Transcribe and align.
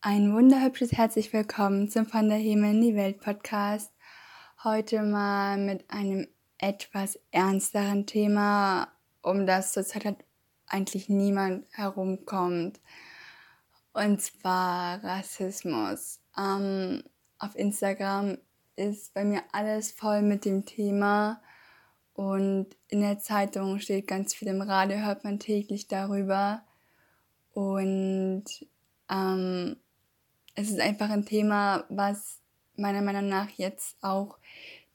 Ein 0.00 0.32
wunderhübsches 0.32 0.92
herzlich 0.92 1.32
willkommen 1.32 1.90
zum 1.90 2.06
Von 2.06 2.28
der 2.28 2.38
Himmel 2.38 2.70
in 2.70 2.80
die 2.80 2.94
Welt 2.94 3.20
Podcast. 3.20 3.92
Heute 4.62 5.02
mal 5.02 5.58
mit 5.58 5.90
einem 5.90 6.28
etwas 6.56 7.18
ernsteren 7.32 8.06
Thema, 8.06 8.92
um 9.22 9.44
das 9.44 9.72
zurzeit 9.72 10.04
halt 10.04 10.24
eigentlich 10.68 11.08
niemand 11.08 11.66
herumkommt. 11.72 12.80
Und 13.92 14.22
zwar 14.22 15.02
Rassismus. 15.02 16.20
Ähm, 16.38 17.02
auf 17.40 17.56
Instagram 17.56 18.38
ist 18.76 19.12
bei 19.14 19.24
mir 19.24 19.42
alles 19.50 19.90
voll 19.90 20.22
mit 20.22 20.44
dem 20.44 20.64
Thema 20.64 21.42
und 22.14 22.68
in 22.86 23.00
der 23.00 23.18
Zeitung 23.18 23.80
steht 23.80 24.06
ganz 24.06 24.32
viel 24.32 24.46
im 24.46 24.62
Radio, 24.62 24.98
hört 24.98 25.24
man 25.24 25.40
täglich 25.40 25.88
darüber. 25.88 26.62
Und 27.52 28.44
ähm, 29.10 29.76
es 30.58 30.70
ist 30.70 30.80
einfach 30.80 31.08
ein 31.10 31.24
Thema, 31.24 31.84
was 31.88 32.40
meiner 32.74 33.00
Meinung 33.00 33.28
nach 33.28 33.48
jetzt 33.50 33.96
auch 34.02 34.38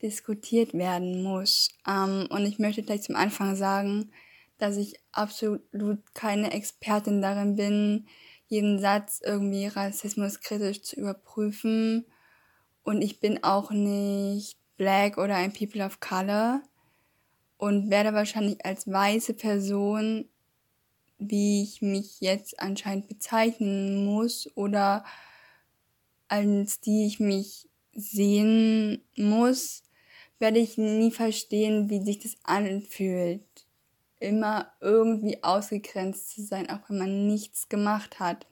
diskutiert 0.01 0.73
werden 0.73 1.23
muss. 1.23 1.69
Ähm, 1.87 2.27
und 2.29 2.45
ich 2.45 2.59
möchte 2.59 2.83
gleich 2.83 3.03
zum 3.03 3.15
Anfang 3.15 3.55
sagen, 3.55 4.11
dass 4.57 4.75
ich 4.75 4.99
absolut 5.13 6.01
keine 6.13 6.51
Expertin 6.51 7.21
darin 7.21 7.55
bin, 7.55 8.07
jeden 8.47 8.77
Satz 8.77 9.21
irgendwie 9.23 9.67
rassismuskritisch 9.67 10.81
zu 10.81 10.97
überprüfen. 10.97 12.05
Und 12.83 13.01
ich 13.01 13.21
bin 13.21 13.41
auch 13.45 13.71
nicht 13.71 14.57
Black 14.75 15.17
oder 15.17 15.37
ein 15.37 15.53
People 15.53 15.85
of 15.85 16.01
Color 16.01 16.61
und 17.57 17.89
werde 17.89 18.13
wahrscheinlich 18.13 18.65
als 18.65 18.85
weiße 18.85 19.33
Person, 19.35 20.27
wie 21.19 21.63
ich 21.63 21.81
mich 21.81 22.19
jetzt 22.19 22.59
anscheinend 22.59 23.07
bezeichnen 23.07 24.03
muss 24.03 24.49
oder 24.55 25.05
als 26.33 26.79
die 26.79 27.05
ich 27.05 27.19
mich 27.19 27.69
sehen 27.93 29.03
muss, 29.15 29.83
werde 30.39 30.57
ich 30.57 30.79
nie 30.79 31.11
verstehen, 31.11 31.91
wie 31.91 32.03
sich 32.03 32.17
das 32.17 32.37
anfühlt. 32.41 33.45
Immer 34.19 34.71
irgendwie 34.81 35.43
ausgegrenzt 35.43 36.31
zu 36.31 36.41
sein, 36.41 36.71
auch 36.71 36.89
wenn 36.89 36.97
man 36.97 37.27
nichts 37.27 37.69
gemacht 37.69 38.19
hat. 38.19 38.47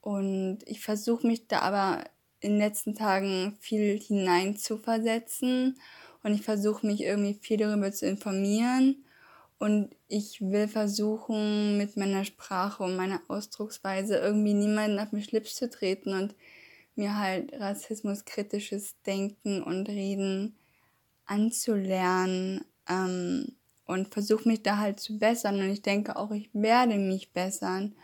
Und 0.00 0.60
ich 0.64 0.80
versuche 0.80 1.26
mich 1.26 1.46
da 1.46 1.58
aber 1.58 2.04
in 2.40 2.52
den 2.52 2.60
letzten 2.60 2.94
Tagen 2.94 3.58
viel 3.60 4.00
hinein 4.00 4.56
zu 4.56 4.78
versetzen 4.78 5.78
und 6.22 6.32
ich 6.32 6.40
versuche 6.40 6.86
mich 6.86 7.02
irgendwie 7.02 7.34
viel 7.34 7.58
darüber 7.58 7.92
zu 7.92 8.06
informieren 8.06 9.04
und 9.58 9.94
ich 10.08 10.40
will 10.40 10.68
versuchen, 10.68 11.76
mit 11.76 11.98
meiner 11.98 12.24
Sprache 12.24 12.82
und 12.82 12.96
meiner 12.96 13.20
Ausdrucksweise 13.28 14.16
irgendwie 14.16 14.54
niemanden 14.54 14.98
auf 14.98 15.10
den 15.10 15.22
Schlips 15.22 15.56
zu 15.56 15.68
treten 15.68 16.14
und 16.14 16.34
mir 16.96 17.18
halt 17.18 17.52
rassismuskritisches 17.52 19.00
Denken 19.02 19.62
und 19.62 19.88
Reden 19.88 20.56
anzulernen 21.26 22.64
ähm, 22.88 23.56
und 23.86 24.12
versuche 24.12 24.48
mich 24.48 24.62
da 24.62 24.78
halt 24.78 25.00
zu 25.00 25.18
bessern 25.18 25.60
und 25.60 25.70
ich 25.70 25.82
denke 25.82 26.16
auch, 26.16 26.30
ich 26.30 26.50
werde 26.52 26.96
mich 26.96 27.32
bessern. 27.32 27.94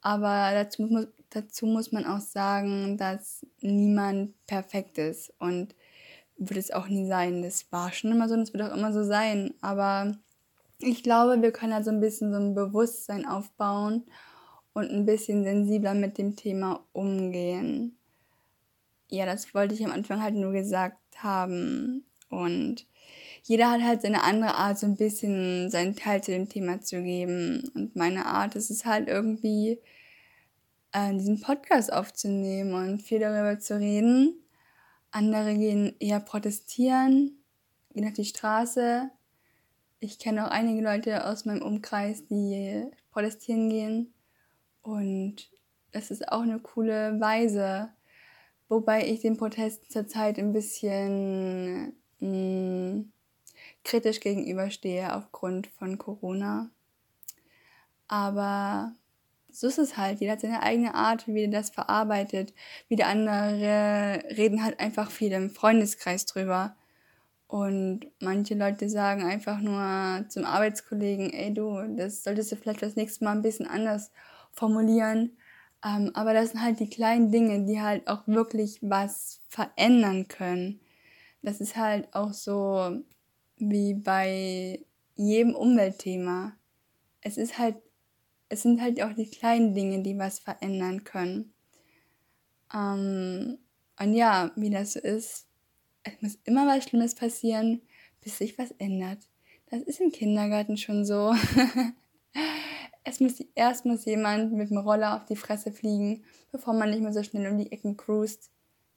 Aber 0.00 0.50
dazu 0.52 0.82
muss, 0.82 1.06
dazu 1.30 1.66
muss 1.66 1.92
man 1.92 2.06
auch 2.06 2.20
sagen, 2.20 2.96
dass 2.96 3.46
niemand 3.60 4.34
perfekt 4.46 4.98
ist 4.98 5.32
und 5.38 5.74
wird 6.36 6.58
es 6.58 6.70
auch 6.70 6.88
nie 6.88 7.06
sein. 7.06 7.42
Das 7.42 7.70
war 7.70 7.92
schon 7.92 8.12
immer 8.12 8.28
so 8.28 8.34
und 8.34 8.42
es 8.42 8.54
wird 8.54 8.62
auch 8.62 8.76
immer 8.76 8.92
so 8.92 9.04
sein. 9.04 9.52
Aber 9.60 10.16
ich 10.78 11.02
glaube, 11.02 11.40
wir 11.42 11.52
können 11.52 11.74
halt 11.74 11.84
so 11.84 11.90
ein 11.90 12.00
bisschen 12.00 12.32
so 12.32 12.38
ein 12.38 12.54
Bewusstsein 12.54 13.26
aufbauen 13.26 14.04
und 14.72 14.90
ein 14.90 15.06
bisschen 15.06 15.44
sensibler 15.44 15.94
mit 15.94 16.18
dem 16.18 16.36
Thema 16.36 16.84
umgehen. 16.92 17.96
Ja, 19.08 19.26
das 19.26 19.52
wollte 19.54 19.74
ich 19.74 19.84
am 19.84 19.90
Anfang 19.90 20.22
halt 20.22 20.34
nur 20.34 20.52
gesagt 20.52 20.98
haben. 21.16 22.04
Und 22.28 22.86
jeder 23.42 23.70
hat 23.70 23.82
halt 23.82 24.02
seine 24.02 24.22
andere 24.22 24.54
Art, 24.54 24.78
so 24.78 24.86
ein 24.86 24.96
bisschen 24.96 25.70
seinen 25.70 25.96
Teil 25.96 26.22
zu 26.22 26.30
dem 26.30 26.48
Thema 26.48 26.80
zu 26.80 27.02
geben. 27.02 27.70
Und 27.74 27.96
meine 27.96 28.26
Art 28.26 28.54
ist 28.54 28.70
es 28.70 28.84
halt 28.84 29.08
irgendwie, 29.08 29.80
äh, 30.92 31.12
diesen 31.12 31.40
Podcast 31.40 31.92
aufzunehmen 31.92 32.74
und 32.74 33.02
viel 33.02 33.18
darüber 33.18 33.58
zu 33.58 33.78
reden. 33.78 34.34
Andere 35.10 35.54
gehen 35.56 35.94
eher 35.98 36.20
protestieren, 36.20 37.42
gehen 37.92 38.06
auf 38.06 38.12
die 38.12 38.24
Straße. 38.24 39.10
Ich 39.98 40.18
kenne 40.18 40.46
auch 40.46 40.50
einige 40.50 40.82
Leute 40.82 41.26
aus 41.26 41.44
meinem 41.44 41.62
Umkreis, 41.62 42.26
die 42.26 42.84
protestieren 43.10 43.68
gehen. 43.68 44.14
Und 44.82 45.50
das 45.92 46.10
ist 46.10 46.28
auch 46.30 46.42
eine 46.42 46.58
coole 46.58 47.20
Weise. 47.20 47.90
Wobei 48.68 49.06
ich 49.06 49.20
den 49.20 49.36
Protest 49.36 49.90
zurzeit 49.90 50.38
ein 50.38 50.52
bisschen 50.52 51.94
mh, 52.20 52.28
mm, 52.28 53.12
kritisch 53.84 54.20
gegenüberstehe 54.20 55.14
aufgrund 55.14 55.66
von 55.66 55.98
Corona. 55.98 56.70
Aber 58.08 58.92
so 59.50 59.66
ist 59.66 59.78
es 59.78 59.96
halt. 59.96 60.20
Jeder 60.20 60.32
hat 60.32 60.40
seine 60.40 60.62
eigene 60.62 60.94
Art, 60.94 61.26
wie 61.26 61.44
er 61.44 61.50
das 61.50 61.70
verarbeitet. 61.70 62.54
Wieder 62.88 63.06
andere 63.06 64.22
reden 64.36 64.62
halt 64.62 64.80
einfach 64.80 65.10
viel 65.10 65.32
im 65.32 65.50
Freundeskreis 65.50 66.26
drüber. 66.26 66.76
Und 67.48 68.06
manche 68.20 68.54
Leute 68.54 68.88
sagen 68.88 69.24
einfach 69.24 69.60
nur 69.60 70.28
zum 70.28 70.44
Arbeitskollegen, 70.44 71.32
ey 71.32 71.52
du, 71.52 71.82
das 71.96 72.22
solltest 72.22 72.52
du 72.52 72.56
vielleicht 72.56 72.82
das 72.82 72.94
nächste 72.94 73.24
Mal 73.24 73.32
ein 73.32 73.42
bisschen 73.42 73.66
anders 73.66 74.12
formulieren. 74.52 75.36
Ähm, 75.84 76.10
aber 76.14 76.34
das 76.34 76.50
sind 76.50 76.62
halt 76.62 76.80
die 76.80 76.90
kleinen 76.90 77.30
Dinge, 77.30 77.64
die 77.64 77.80
halt 77.80 78.06
auch 78.08 78.26
wirklich 78.26 78.78
was 78.82 79.40
verändern 79.48 80.28
können. 80.28 80.80
Das 81.42 81.60
ist 81.60 81.76
halt 81.76 82.12
auch 82.14 82.32
so 82.32 83.02
wie 83.56 83.94
bei 83.94 84.84
jedem 85.16 85.54
Umweltthema. 85.54 86.56
Es 87.22 87.36
ist 87.36 87.58
halt, 87.58 87.76
es 88.48 88.62
sind 88.62 88.80
halt 88.80 89.02
auch 89.02 89.12
die 89.14 89.30
kleinen 89.30 89.74
Dinge, 89.74 90.02
die 90.02 90.18
was 90.18 90.38
verändern 90.38 91.04
können. 91.04 91.52
Ähm, 92.74 93.58
und 93.98 94.14
ja, 94.14 94.50
wie 94.56 94.70
das 94.70 94.94
so 94.94 95.00
ist, 95.00 95.46
es 96.02 96.22
muss 96.22 96.38
immer 96.44 96.66
was 96.66 96.84
Schlimmes 96.84 97.14
passieren, 97.14 97.82
bis 98.22 98.38
sich 98.38 98.58
was 98.58 98.70
ändert. 98.72 99.18
Das 99.70 99.82
ist 99.82 100.00
im 100.00 100.10
Kindergarten 100.10 100.76
schon 100.76 101.04
so. 101.04 101.34
es 103.04 103.20
muss 103.20 103.40
erst 103.54 103.86
muss 103.86 104.04
jemand 104.04 104.52
mit 104.52 104.70
dem 104.70 104.78
Roller 104.78 105.16
auf 105.16 105.24
die 105.24 105.36
Fresse 105.36 105.72
fliegen, 105.72 106.24
bevor 106.52 106.74
man 106.74 106.90
nicht 106.90 107.02
mehr 107.02 107.12
so 107.12 107.22
schnell 107.22 107.50
um 107.50 107.58
die 107.58 107.72
Ecken 107.72 107.96
cruist. 107.96 108.50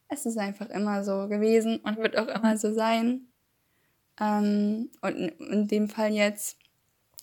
Es 0.09 0.25
ist 0.25 0.37
einfach 0.37 0.69
immer 0.69 1.03
so 1.03 1.27
gewesen 1.27 1.77
und 1.77 1.97
wird 1.97 2.17
auch 2.17 2.27
immer 2.27 2.57
so 2.57 2.73
sein. 2.73 3.27
Ähm, 4.19 4.91
und 5.01 5.15
in 5.15 5.67
dem 5.67 5.89
Fall 5.89 6.11
jetzt 6.11 6.57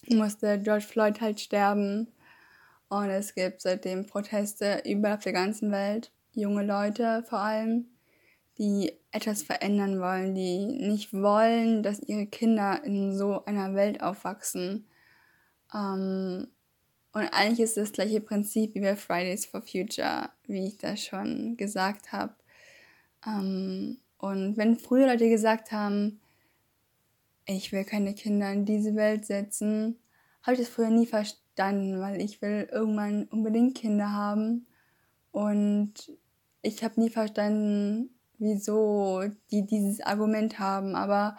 musste 0.09 0.59
George 0.59 0.85
Floyd 0.85 1.21
halt 1.21 1.41
sterben. 1.41 2.09
Und 2.89 3.11
es 3.11 3.35
gibt 3.35 3.61
seitdem 3.61 4.07
Proteste 4.07 4.83
überall 4.85 5.17
auf 5.17 5.23
der 5.23 5.33
ganzen 5.33 5.71
Welt. 5.71 6.11
Junge 6.33 6.65
Leute 6.65 7.25
vor 7.29 7.39
allem, 7.39 7.87
die 8.59 8.93
etwas 9.13 9.43
verändern 9.43 10.01
wollen, 10.01 10.35
die 10.35 10.67
nicht 10.67 11.13
wollen, 11.13 11.83
dass 11.83 12.01
ihre 12.01 12.27
Kinder 12.27 12.83
in 12.85 13.17
so 13.17 13.45
einer 13.45 13.75
Welt 13.75 14.03
aufwachsen. 14.03 14.89
Ähm, 15.73 16.49
und 17.13 17.23
eigentlich 17.33 17.61
ist 17.61 17.77
das 17.77 17.93
gleiche 17.93 18.21
Prinzip 18.21 18.75
wie 18.75 18.81
bei 18.81 18.95
Fridays 18.95 19.47
for 19.47 19.63
Future, 19.63 20.31
wie 20.47 20.69
ich 20.69 20.79
das 20.79 21.03
schon 21.03 21.57
gesagt 21.57 22.13
habe. 22.13 22.35
Ähm, 23.27 23.99
und 24.19 24.57
wenn 24.57 24.79
früher 24.79 25.07
Leute 25.07 25.29
gesagt 25.29 25.73
haben, 25.73 26.21
ich 27.47 27.73
will 27.73 27.85
keine 27.85 28.15
Kinder 28.15 28.53
in 28.53 28.65
diese 28.65 28.95
Welt 28.95 29.25
setzen, 29.25 29.99
habe 30.43 30.55
ich 30.55 30.61
das 30.61 30.69
früher 30.69 30.91
nie 30.91 31.07
verstanden, 31.07 32.01
weil 32.01 32.21
ich 32.21 32.41
will 32.43 32.69
irgendwann 32.71 33.25
unbedingt 33.25 33.77
Kinder 33.77 34.13
haben. 34.13 34.67
Und 35.33 36.13
ich 36.63 36.85
habe 36.85 37.01
nie 37.01 37.11
verstanden, 37.11 38.11
wieso 38.39 39.25
die 39.51 39.67
dieses 39.67 40.01
Argument 40.01 40.61
haben. 40.61 40.95
Aber 40.95 41.37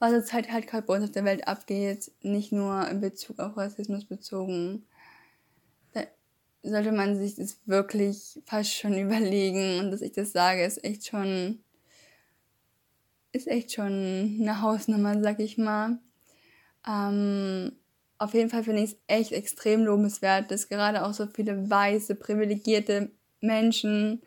was 0.00 0.12
jetzt 0.12 0.32
halt, 0.32 0.50
halt 0.50 0.66
gerade 0.66 0.86
bei 0.86 0.94
uns 0.96 1.04
auf 1.04 1.12
der 1.12 1.24
Welt 1.24 1.46
abgeht, 1.46 2.10
nicht 2.22 2.50
nur 2.52 2.88
in 2.88 3.00
Bezug 3.00 3.38
auf 3.38 3.56
Rassismus 3.56 4.06
bezogen, 4.06 4.86
sollte 6.64 6.92
man 6.92 7.16
sich 7.16 7.34
das 7.36 7.58
wirklich 7.66 8.40
fast 8.46 8.74
schon 8.74 8.96
überlegen. 8.98 9.80
Und 9.80 9.90
dass 9.90 10.00
ich 10.00 10.12
das 10.12 10.32
sage, 10.32 10.64
ist 10.64 10.82
echt 10.84 11.06
schon, 11.06 11.60
ist 13.32 13.46
echt 13.46 13.72
schon 13.72 14.38
eine 14.40 14.60
Hausnummer, 14.62 15.20
sag 15.22 15.40
ich 15.40 15.58
mal. 15.58 15.98
Ähm, 16.86 17.72
auf 18.18 18.34
jeden 18.34 18.50
Fall 18.50 18.64
finde 18.64 18.82
ich 18.82 18.92
es 18.92 18.96
echt 19.06 19.32
extrem 19.32 19.84
lobenswert, 19.84 20.50
dass 20.50 20.68
gerade 20.68 21.04
auch 21.04 21.12
so 21.12 21.26
viele 21.26 21.68
weiße, 21.68 22.14
privilegierte 22.14 23.10
Menschen 23.40 24.22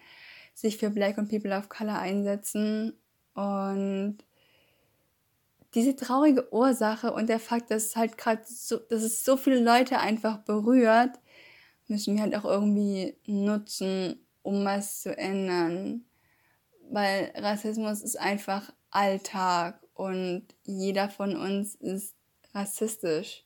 sich 0.54 0.78
für 0.78 0.90
Black 0.90 1.18
und 1.18 1.30
People 1.30 1.56
of 1.58 1.70
Color 1.70 2.00
einsetzen. 2.00 2.94
Und 3.34 4.18
diese 5.74 5.96
traurige 5.96 6.52
Ursache 6.52 7.14
und 7.14 7.28
der 7.30 7.40
Fakt, 7.40 7.72
dass 7.72 7.86
es 7.86 7.96
halt 7.96 8.18
gerade 8.18 8.42
so, 8.46 8.78
dass 8.78 9.04
es 9.04 9.24
so 9.24 9.38
viele 9.38 9.60
Leute 9.60 10.00
einfach 10.00 10.40
berührt, 10.40 11.20
müssen 11.88 12.16
wir 12.16 12.24
halt 12.24 12.36
auch 12.36 12.46
irgendwie 12.46 13.16
nutzen, 13.26 14.20
um 14.42 14.66
was 14.66 15.02
zu 15.02 15.18
ändern. 15.18 16.06
Weil 16.90 17.32
Rassismus 17.36 18.02
ist 18.02 18.20
einfach 18.20 18.74
Alltag 18.92 19.82
und 19.94 20.46
jeder 20.64 21.10
von 21.10 21.36
uns 21.36 21.76
ist 21.76 22.16
rassistisch. 22.54 23.46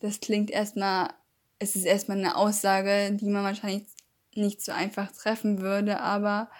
Das 0.00 0.20
klingt 0.20 0.50
erstmal, 0.50 1.10
es 1.58 1.76
ist 1.76 1.84
erstmal 1.84 2.18
eine 2.18 2.36
Aussage, 2.36 3.12
die 3.12 3.28
man 3.28 3.44
wahrscheinlich 3.44 3.86
nicht 4.34 4.62
so 4.62 4.72
einfach 4.72 5.10
treffen 5.12 5.60
würde, 5.60 6.00
aber 6.00 6.50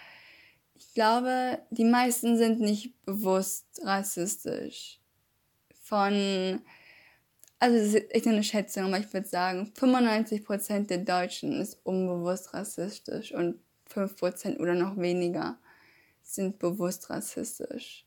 ich 0.75 0.95
glaube, 0.95 1.59
die 1.71 1.85
meisten 1.85 2.37
sind 2.37 2.61
nicht 2.61 3.01
bewusst 3.05 3.67
rassistisch. 3.83 4.99
Von, 5.83 6.63
also 7.61 7.77
das 7.77 7.89
ist 7.89 8.15
echt 8.15 8.27
eine 8.27 8.43
Schätzung, 8.43 8.85
aber 8.85 8.99
ich 8.99 9.13
würde 9.13 9.29
sagen, 9.29 9.71
95% 9.79 10.87
der 10.87 10.99
Deutschen 10.99 11.61
ist 11.61 11.79
unbewusst 11.85 12.55
rassistisch 12.55 13.33
und 13.33 13.61
5% 13.95 14.59
oder 14.59 14.75
noch 14.75 14.97
weniger 14.97 15.59
sind 16.23 16.59
bewusst 16.59 17.11
rassistisch. 17.11 18.07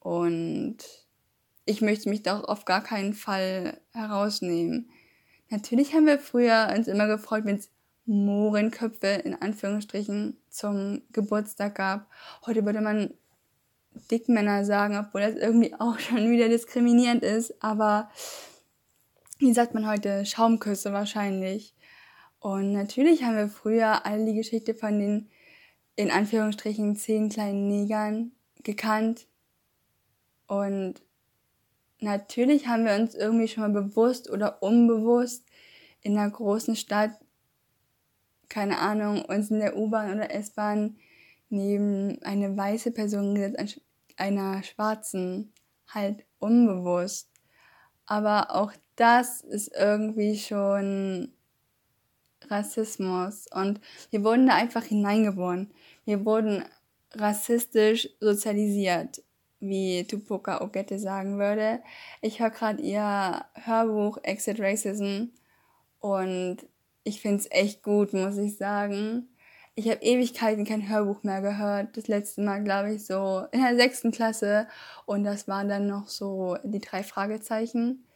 Und 0.00 0.78
ich 1.64 1.80
möchte 1.80 2.08
mich 2.08 2.22
doch 2.22 2.44
auf 2.44 2.64
gar 2.64 2.82
keinen 2.82 3.14
Fall 3.14 3.80
herausnehmen. 3.92 4.90
Natürlich 5.48 5.94
haben 5.94 6.06
wir 6.06 6.18
früher 6.18 6.72
uns 6.76 6.88
immer 6.88 7.06
gefreut, 7.06 7.44
wenn 7.44 7.56
es 7.56 7.70
Mohrenköpfe 8.04 9.08
in 9.24 9.34
Anführungsstrichen 9.34 10.36
zum 10.48 11.02
Geburtstag 11.12 11.76
gab. 11.76 12.10
Heute 12.46 12.64
würde 12.64 12.80
man 12.80 13.14
Dickmänner 14.10 14.64
sagen, 14.64 14.96
obwohl 14.96 15.20
das 15.20 15.34
irgendwie 15.34 15.74
auch 15.74 15.98
schon 16.00 16.30
wieder 16.30 16.48
diskriminierend 16.48 17.22
ist. 17.22 17.62
Aber 17.62 18.10
wie 19.38 19.52
sagt 19.52 19.74
man 19.74 19.86
heute? 19.86 20.24
Schaumküsse 20.24 20.92
wahrscheinlich. 20.92 21.74
Und 22.40 22.72
natürlich 22.72 23.24
haben 23.24 23.36
wir 23.36 23.48
früher 23.48 24.06
alle 24.06 24.24
die 24.24 24.34
Geschichte 24.34 24.74
von 24.74 24.98
den 24.98 25.30
in 25.96 26.10
Anführungsstrichen 26.10 26.96
zehn 26.96 27.28
kleinen 27.30 27.68
Negern 27.68 28.32
gekannt. 28.62 29.26
Und 30.46 31.02
natürlich 32.00 32.68
haben 32.68 32.84
wir 32.84 32.94
uns 32.94 33.14
irgendwie 33.14 33.48
schon 33.48 33.62
mal 33.62 33.82
bewusst 33.82 34.30
oder 34.30 34.62
unbewusst 34.62 35.44
in 36.02 36.16
einer 36.16 36.30
großen 36.30 36.76
Stadt, 36.76 37.18
keine 38.48 38.78
Ahnung, 38.78 39.24
uns 39.24 39.50
in 39.50 39.58
der 39.58 39.76
U-Bahn 39.76 40.14
oder 40.14 40.30
S-Bahn 40.30 40.96
neben 41.48 42.22
eine 42.22 42.56
weiße 42.56 42.92
Person 42.92 43.34
gesetzt, 43.34 43.80
einer 44.16 44.62
schwarzen, 44.62 45.52
halt 45.88 46.24
unbewusst. 46.38 47.30
Aber 48.04 48.54
auch 48.54 48.72
das 48.96 49.42
ist 49.42 49.72
irgendwie 49.76 50.38
schon 50.38 51.32
Rassismus 52.48 53.46
und 53.52 53.80
wir 54.10 54.24
wurden 54.24 54.46
da 54.46 54.54
einfach 54.54 54.84
hineingeboren. 54.84 55.70
Wir 56.04 56.24
wurden 56.24 56.64
rassistisch 57.12 58.08
sozialisiert, 58.20 59.22
wie 59.60 60.04
Tupoka 60.04 60.60
Ogette 60.62 60.98
sagen 60.98 61.38
würde. 61.38 61.80
Ich 62.20 62.40
höre 62.40 62.50
gerade 62.50 62.82
ihr 62.82 63.44
Hörbuch 63.54 64.18
Exit 64.22 64.60
Racism 64.60 65.28
und 66.00 66.58
ich 67.04 67.20
finde 67.20 67.38
es 67.38 67.50
echt 67.50 67.82
gut, 67.82 68.12
muss 68.12 68.36
ich 68.36 68.56
sagen. 68.56 69.28
Ich 69.76 69.88
habe 69.90 70.02
Ewigkeiten 70.02 70.64
kein 70.64 70.88
Hörbuch 70.88 71.22
mehr 71.22 71.42
gehört. 71.42 71.96
Das 71.96 72.08
letzte 72.08 72.40
Mal, 72.40 72.64
glaube 72.64 72.94
ich, 72.94 73.04
so 73.04 73.44
in 73.52 73.60
der 73.60 73.76
sechsten 73.76 74.10
Klasse. 74.10 74.66
Und 75.04 75.24
das 75.24 75.48
waren 75.48 75.68
dann 75.68 75.86
noch 75.86 76.08
so 76.08 76.56
die 76.64 76.80
drei 76.80 77.02
Fragezeichen. 77.02 78.06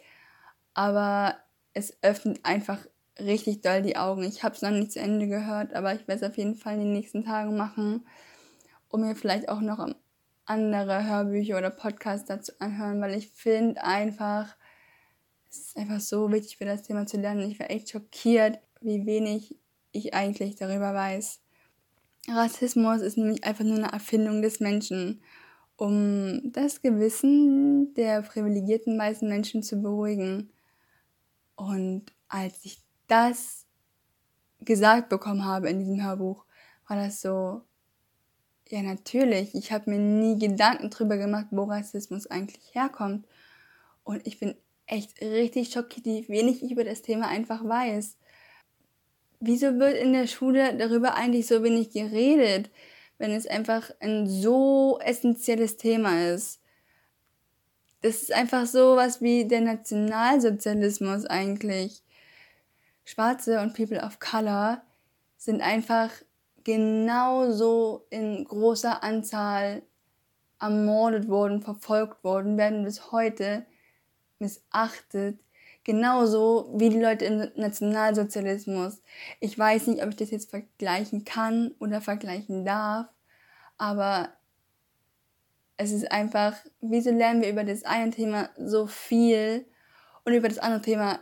Aber 0.80 1.36
es 1.74 2.02
öffnet 2.02 2.40
einfach 2.42 2.78
richtig 3.18 3.60
doll 3.60 3.82
die 3.82 3.98
Augen. 3.98 4.22
Ich 4.22 4.42
habe 4.42 4.54
es 4.54 4.62
noch 4.62 4.70
nicht 4.70 4.92
zu 4.92 4.98
Ende 4.98 5.28
gehört, 5.28 5.74
aber 5.74 5.92
ich 5.92 6.08
werde 6.08 6.24
es 6.24 6.30
auf 6.30 6.38
jeden 6.38 6.54
Fall 6.54 6.76
in 6.76 6.80
den 6.80 6.92
nächsten 6.94 7.22
Tagen 7.22 7.54
machen, 7.54 8.06
um 8.88 9.02
mir 9.02 9.14
vielleicht 9.14 9.50
auch 9.50 9.60
noch 9.60 9.86
andere 10.46 11.04
Hörbücher 11.04 11.58
oder 11.58 11.68
Podcasts 11.68 12.26
dazu 12.26 12.52
anhören, 12.60 12.98
weil 13.02 13.14
ich 13.14 13.28
finde 13.28 13.84
einfach, 13.84 14.56
es 15.50 15.58
ist 15.58 15.76
einfach 15.76 16.00
so 16.00 16.32
wichtig 16.32 16.56
für 16.56 16.64
das 16.64 16.82
Thema 16.82 17.04
zu 17.04 17.18
lernen. 17.18 17.50
Ich 17.50 17.60
war 17.60 17.70
echt 17.70 17.90
schockiert, 17.90 18.58
wie 18.80 19.04
wenig 19.04 19.58
ich 19.92 20.14
eigentlich 20.14 20.56
darüber 20.56 20.94
weiß. 20.94 21.42
Rassismus 22.26 23.02
ist 23.02 23.18
nämlich 23.18 23.44
einfach 23.44 23.66
nur 23.66 23.76
eine 23.76 23.92
Erfindung 23.92 24.40
des 24.40 24.60
Menschen, 24.60 25.20
um 25.76 26.40
das 26.52 26.80
Gewissen 26.80 27.92
der 27.92 28.22
privilegierten 28.22 28.98
weißen 28.98 29.28
Menschen 29.28 29.62
zu 29.62 29.82
beruhigen. 29.82 30.50
Und 31.60 32.06
als 32.28 32.64
ich 32.64 32.78
das 33.06 33.66
gesagt 34.60 35.10
bekommen 35.10 35.44
habe 35.44 35.68
in 35.68 35.78
diesem 35.78 36.02
Hörbuch, 36.02 36.46
war 36.88 36.96
das 36.96 37.20
so, 37.20 37.60
ja 38.70 38.80
natürlich, 38.80 39.54
ich 39.54 39.70
habe 39.70 39.90
mir 39.90 39.98
nie 39.98 40.38
Gedanken 40.38 40.88
drüber 40.88 41.18
gemacht, 41.18 41.48
wo 41.50 41.64
Rassismus 41.64 42.26
eigentlich 42.28 42.74
herkommt. 42.74 43.26
Und 44.04 44.26
ich 44.26 44.40
bin 44.40 44.54
echt 44.86 45.20
richtig 45.20 45.70
schockiert, 45.70 46.06
wie 46.06 46.28
wenig 46.30 46.62
ich 46.62 46.72
über 46.72 46.82
das 46.84 47.02
Thema 47.02 47.28
einfach 47.28 47.62
weiß. 47.62 48.16
Wieso 49.40 49.78
wird 49.78 49.98
in 49.98 50.14
der 50.14 50.28
Schule 50.28 50.74
darüber 50.78 51.14
eigentlich 51.14 51.46
so 51.46 51.62
wenig 51.62 51.90
geredet, 51.90 52.70
wenn 53.18 53.32
es 53.32 53.46
einfach 53.46 53.90
ein 54.00 54.26
so 54.26 54.98
essentielles 54.98 55.76
Thema 55.76 56.32
ist? 56.32 56.59
Das 58.02 58.22
ist 58.22 58.32
einfach 58.32 58.66
so 58.66 58.96
was 58.96 59.20
wie 59.20 59.46
der 59.46 59.60
Nationalsozialismus 59.60 61.26
eigentlich. 61.26 62.02
Schwarze 63.04 63.60
und 63.60 63.74
People 63.74 64.02
of 64.02 64.18
Color 64.20 64.82
sind 65.36 65.60
einfach 65.60 66.10
genauso 66.64 68.06
in 68.10 68.44
großer 68.44 69.02
Anzahl 69.02 69.82
ermordet 70.60 71.28
worden, 71.28 71.62
verfolgt 71.62 72.22
worden, 72.22 72.56
werden 72.56 72.84
bis 72.84 73.12
heute 73.12 73.66
missachtet. 74.38 75.38
Genauso 75.84 76.72
wie 76.76 76.90
die 76.90 77.00
Leute 77.00 77.24
im 77.24 77.50
Nationalsozialismus. 77.56 79.02
Ich 79.40 79.58
weiß 79.58 79.86
nicht, 79.86 80.02
ob 80.02 80.10
ich 80.10 80.16
das 80.16 80.30
jetzt 80.30 80.50
vergleichen 80.50 81.24
kann 81.24 81.74
oder 81.80 82.00
vergleichen 82.00 82.64
darf, 82.64 83.06
aber 83.78 84.28
es 85.80 85.92
ist 85.92 86.12
einfach, 86.12 86.54
wieso 86.82 87.10
lernen 87.10 87.40
wir 87.40 87.48
über 87.48 87.64
das 87.64 87.84
eine 87.84 88.10
Thema 88.10 88.50
so 88.58 88.86
viel 88.86 89.64
und 90.24 90.34
über 90.34 90.48
das 90.48 90.58
andere 90.58 90.82
Thema 90.82 91.20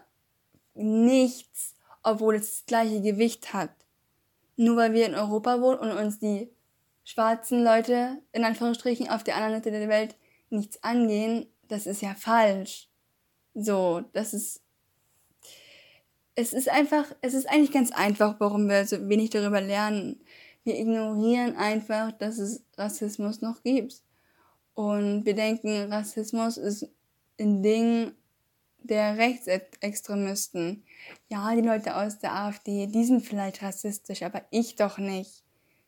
nichts, 0.74 1.76
obwohl 2.02 2.34
es 2.34 2.50
das 2.50 2.66
gleiche 2.66 3.00
Gewicht 3.00 3.52
hat. 3.52 3.70
Nur 4.56 4.76
weil 4.76 4.94
wir 4.94 5.06
in 5.06 5.14
Europa 5.14 5.60
wohnen 5.60 5.78
und 5.78 5.92
uns 5.92 6.18
die 6.18 6.50
schwarzen 7.04 7.62
Leute 7.62 8.20
in 8.32 8.42
Anführungsstrichen 8.42 9.08
auf 9.08 9.22
der 9.22 9.36
anderen 9.36 9.54
Seite 9.54 9.70
der 9.70 9.88
Welt 9.88 10.16
nichts 10.50 10.82
angehen, 10.82 11.46
das 11.68 11.86
ist 11.86 12.02
ja 12.02 12.16
falsch. 12.16 12.88
So, 13.54 14.02
das 14.12 14.34
ist 14.34 14.60
es 16.34 16.52
ist 16.52 16.68
einfach, 16.68 17.04
es 17.20 17.34
ist 17.34 17.48
eigentlich 17.48 17.72
ganz 17.72 17.92
einfach, 17.92 18.40
warum 18.40 18.68
wir 18.68 18.86
so 18.86 19.08
wenig 19.08 19.30
darüber 19.30 19.60
lernen. 19.60 20.20
Wir 20.64 20.76
ignorieren 20.80 21.56
einfach, 21.56 22.10
dass 22.10 22.38
es 22.38 22.64
Rassismus 22.76 23.40
noch 23.40 23.62
gibt. 23.62 24.02
Und 24.78 25.26
wir 25.26 25.34
denken, 25.34 25.92
Rassismus 25.92 26.56
ist 26.56 26.88
ein 27.40 27.64
Ding 27.64 28.12
der 28.78 29.18
Rechtsextremisten. 29.18 30.84
Ja, 31.28 31.52
die 31.56 31.66
Leute 31.66 31.96
aus 31.96 32.20
der 32.20 32.32
AfD, 32.32 32.86
die 32.86 33.04
sind 33.04 33.26
vielleicht 33.26 33.60
rassistisch, 33.60 34.22
aber 34.22 34.42
ich 34.52 34.76
doch 34.76 34.98
nicht. 34.98 35.42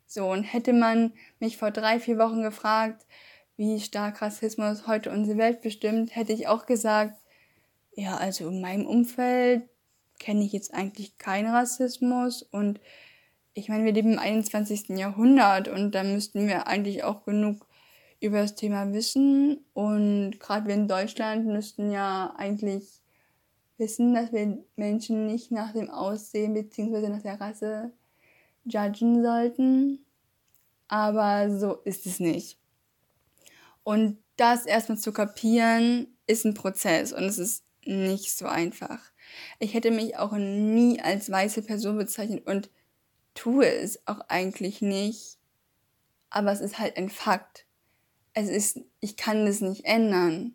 So, 0.08 0.28
und 0.28 0.42
hätte 0.42 0.72
man 0.72 1.12
mich 1.38 1.56
vor 1.56 1.70
drei, 1.70 2.00
vier 2.00 2.18
Wochen 2.18 2.42
gefragt, 2.42 3.06
wie 3.56 3.78
stark 3.78 4.22
Rassismus 4.22 4.88
heute 4.88 5.12
unsere 5.12 5.38
Welt 5.38 5.60
bestimmt, 5.60 6.16
hätte 6.16 6.32
ich 6.32 6.48
auch 6.48 6.66
gesagt, 6.66 7.14
ja, 7.92 8.16
also 8.16 8.48
in 8.48 8.60
meinem 8.60 8.86
Umfeld 8.86 9.68
kenne 10.18 10.44
ich 10.44 10.50
jetzt 10.50 10.74
eigentlich 10.74 11.16
keinen 11.16 11.54
Rassismus 11.54 12.42
und 12.42 12.80
ich 13.54 13.68
meine, 13.68 13.84
wir 13.84 13.92
leben 13.92 14.14
im 14.14 14.18
21. 14.18 14.88
Jahrhundert 14.98 15.68
und 15.68 15.92
da 15.92 16.02
müssten 16.02 16.48
wir 16.48 16.66
eigentlich 16.66 17.04
auch 17.04 17.24
genug 17.24 17.69
über 18.20 18.42
das 18.42 18.54
Thema 18.54 18.92
wissen. 18.92 19.64
Und 19.72 20.38
gerade 20.38 20.66
wir 20.66 20.74
in 20.74 20.88
Deutschland 20.88 21.46
müssten 21.46 21.90
ja 21.90 22.34
eigentlich 22.36 22.84
wissen, 23.78 24.14
dass 24.14 24.32
wir 24.32 24.62
Menschen 24.76 25.26
nicht 25.26 25.50
nach 25.50 25.72
dem 25.72 25.90
Aussehen 25.90 26.54
bzw. 26.54 27.08
nach 27.08 27.22
der 27.22 27.40
Rasse 27.40 27.92
judgen 28.64 29.22
sollten. 29.22 30.04
Aber 30.88 31.58
so 31.58 31.74
ist 31.84 32.06
es 32.06 32.20
nicht. 32.20 32.58
Und 33.82 34.18
das 34.36 34.66
erstmal 34.66 34.98
zu 34.98 35.12
kapieren, 35.12 36.06
ist 36.26 36.44
ein 36.44 36.54
Prozess 36.54 37.12
und 37.12 37.24
es 37.24 37.38
ist 37.38 37.64
nicht 37.84 38.36
so 38.36 38.46
einfach. 38.46 39.00
Ich 39.58 39.74
hätte 39.74 39.90
mich 39.90 40.16
auch 40.16 40.32
nie 40.32 41.00
als 41.00 41.30
weiße 41.30 41.62
Person 41.62 41.96
bezeichnet 41.96 42.46
und 42.46 42.70
tue 43.34 43.66
es 43.66 44.06
auch 44.06 44.20
eigentlich 44.28 44.82
nicht. 44.82 45.38
Aber 46.28 46.52
es 46.52 46.60
ist 46.60 46.78
halt 46.78 46.96
ein 46.96 47.08
Fakt 47.08 47.66
es 48.34 48.48
ist, 48.48 48.80
ich 49.00 49.16
kann 49.16 49.46
das 49.46 49.60
nicht 49.60 49.84
ändern. 49.84 50.54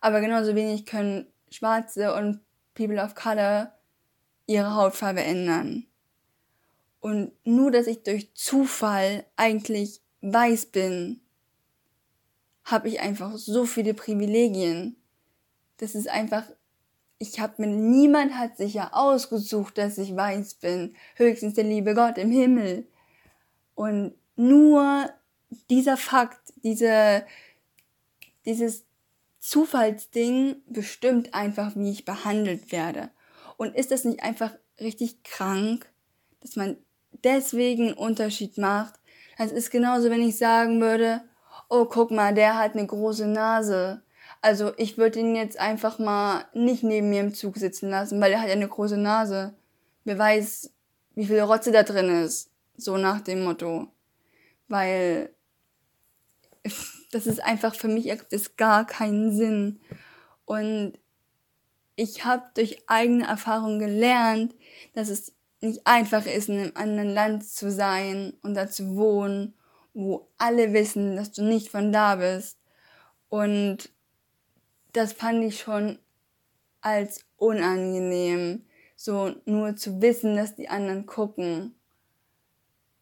Aber 0.00 0.20
genauso 0.20 0.54
wenig 0.54 0.86
können 0.86 1.26
Schwarze 1.50 2.14
und 2.14 2.40
People 2.74 3.02
of 3.02 3.14
Color 3.14 3.72
ihre 4.46 4.74
Hautfarbe 4.74 5.22
ändern. 5.22 5.86
Und 7.00 7.32
nur, 7.44 7.70
dass 7.70 7.86
ich 7.86 8.02
durch 8.02 8.34
Zufall 8.34 9.24
eigentlich 9.36 10.00
weiß 10.20 10.66
bin, 10.66 11.20
habe 12.64 12.88
ich 12.88 13.00
einfach 13.00 13.36
so 13.36 13.64
viele 13.64 13.94
Privilegien. 13.94 14.96
Das 15.78 15.94
ist 15.94 16.08
einfach, 16.08 16.44
ich 17.18 17.38
habe 17.38 17.54
mir, 17.58 17.68
niemand 17.68 18.34
hat 18.34 18.56
sich 18.56 18.74
ja 18.74 18.92
ausgesucht, 18.92 19.78
dass 19.78 19.98
ich 19.98 20.16
weiß 20.16 20.54
bin. 20.54 20.96
Höchstens 21.14 21.54
der 21.54 21.64
liebe 21.64 21.94
Gott 21.94 22.18
im 22.18 22.30
Himmel. 22.30 22.86
Und 23.74 24.14
nur 24.34 25.08
dieser 25.70 25.96
Fakt, 25.96 26.52
diese, 26.62 27.24
dieses 28.44 28.84
Zufallsding 29.38 30.56
bestimmt 30.66 31.34
einfach, 31.34 31.76
wie 31.76 31.90
ich 31.90 32.04
behandelt 32.04 32.72
werde. 32.72 33.10
Und 33.56 33.74
ist 33.74 33.90
das 33.90 34.04
nicht 34.04 34.22
einfach 34.22 34.52
richtig 34.80 35.22
krank, 35.22 35.88
dass 36.40 36.56
man 36.56 36.76
deswegen 37.24 37.88
einen 37.88 37.94
Unterschied 37.94 38.58
macht? 38.58 38.94
Das 39.38 39.52
ist 39.52 39.70
genauso, 39.70 40.10
wenn 40.10 40.22
ich 40.22 40.38
sagen 40.38 40.80
würde, 40.80 41.22
oh, 41.68 41.84
guck 41.84 42.10
mal, 42.10 42.34
der 42.34 42.58
hat 42.58 42.74
eine 42.74 42.86
große 42.86 43.26
Nase. 43.26 44.02
Also 44.40 44.72
ich 44.76 44.98
würde 44.98 45.20
ihn 45.20 45.36
jetzt 45.36 45.58
einfach 45.58 45.98
mal 45.98 46.44
nicht 46.54 46.82
neben 46.82 47.10
mir 47.10 47.20
im 47.20 47.34
Zug 47.34 47.56
sitzen 47.56 47.90
lassen, 47.90 48.20
weil 48.20 48.32
er 48.32 48.40
hat 48.40 48.48
ja 48.48 48.54
eine 48.54 48.68
große 48.68 48.96
Nase. 48.96 49.54
Wer 50.04 50.18
weiß, 50.18 50.72
wie 51.14 51.26
viel 51.26 51.40
Rotze 51.40 51.72
da 51.72 51.82
drin 51.82 52.08
ist. 52.22 52.50
So 52.76 52.96
nach 52.96 53.20
dem 53.20 53.42
Motto. 53.44 53.88
Weil 54.68 55.30
das 57.12 57.26
ist 57.26 57.42
einfach 57.42 57.74
für 57.74 57.88
mich 57.88 58.06
ergibt 58.06 58.32
es 58.32 58.56
gar 58.56 58.86
keinen 58.86 59.34
Sinn. 59.34 59.80
Und 60.44 60.98
ich 61.96 62.24
habe 62.24 62.44
durch 62.54 62.82
eigene 62.86 63.26
Erfahrung 63.26 63.78
gelernt, 63.78 64.54
dass 64.94 65.08
es 65.08 65.34
nicht 65.60 65.86
einfach 65.86 66.26
ist, 66.26 66.48
in 66.48 66.58
einem 66.58 66.72
anderen 66.76 67.10
Land 67.10 67.48
zu 67.48 67.70
sein 67.70 68.34
und 68.42 68.54
da 68.54 68.68
zu 68.68 68.96
wohnen, 68.96 69.54
wo 69.94 70.28
alle 70.36 70.72
wissen, 70.72 71.16
dass 71.16 71.32
du 71.32 71.42
nicht 71.42 71.70
von 71.70 71.92
da 71.92 72.16
bist. 72.16 72.58
Und 73.28 73.90
das 74.92 75.12
fand 75.12 75.42
ich 75.44 75.58
schon 75.58 75.98
als 76.80 77.24
unangenehm, 77.36 78.66
so 78.94 79.34
nur 79.44 79.76
zu 79.76 80.00
wissen, 80.00 80.36
dass 80.36 80.54
die 80.54 80.68
anderen 80.68 81.06
gucken 81.06 81.74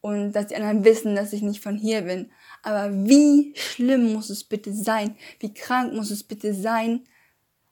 und 0.05 0.33
dass 0.33 0.45
die 0.45 0.55
anderen 0.55 0.85
wissen, 0.85 1.15
dass 1.15 1.33
ich 1.33 1.41
nicht 1.41 1.63
von 1.63 1.77
hier 1.77 2.03
bin. 2.03 2.29
Aber 2.61 2.93
wie 2.93 3.53
schlimm 3.55 4.13
muss 4.13 4.29
es 4.29 4.43
bitte 4.43 4.71
sein? 4.71 5.15
Wie 5.39 5.51
krank 5.51 5.93
muss 5.93 6.11
es 6.11 6.23
bitte 6.23 6.53
sein, 6.53 7.07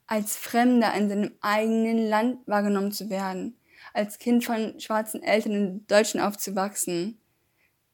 als 0.07 0.35
Fremder 0.35 0.95
in 0.95 1.09
seinem 1.09 1.31
eigenen 1.41 2.09
Land 2.09 2.39
wahrgenommen 2.47 2.91
zu 2.91 3.11
werden? 3.11 3.55
Als 3.93 4.17
Kind 4.17 4.43
von 4.43 4.79
schwarzen 4.79 5.21
Eltern 5.21 5.51
in 5.51 5.85
Deutschland 5.85 6.25
aufzuwachsen? 6.25 7.19